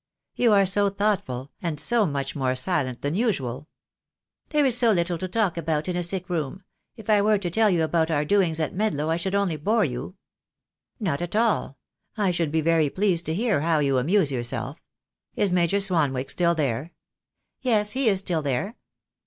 "You 0.33 0.51
are 0.53 0.65
so 0.65 0.89
thoughtful, 0.89 1.51
and 1.61 1.79
so 1.79 2.07
much 2.07 2.35
more 2.35 2.55
silent 2.55 3.03
than 3.03 3.13
usual." 3.13 3.67
"There 4.49 4.65
is 4.65 4.75
so 4.75 4.91
little 4.91 5.19
to 5.19 5.27
talk 5.27 5.57
about 5.57 5.87
in 5.87 5.95
a 5.95 6.01
sick 6.01 6.27
room. 6.27 6.63
If 6.95 7.07
I 7.07 7.21
were 7.21 7.37
to 7.37 7.51
tell 7.51 7.69
you 7.69 7.83
about 7.83 8.09
our 8.09 8.25
doings 8.25 8.59
at 8.59 8.73
Medlow 8.73 9.09
I 9.09 9.17
should 9.17 9.35
only 9.35 9.57
bore 9.57 9.85
you." 9.85 10.15
"Not 10.99 11.21
at 11.21 11.35
all. 11.35 11.77
I 12.17 12.31
should 12.31 12.51
be 12.51 12.61
very 12.61 12.89
pleased 12.89 13.27
to 13.27 13.35
hear 13.35 13.61
how 13.61 13.77
you 13.77 13.99
amuse 13.99 14.31
yourself. 14.31 14.79
Is 15.35 15.51
Major 15.51 15.79
Swanwick 15.79 16.31
still 16.31 16.55
there?" 16.55 16.93
"Yes; 17.61 17.91
he 17.91 18.09
is 18.09 18.21
still 18.21 18.41
there." 18.41 18.77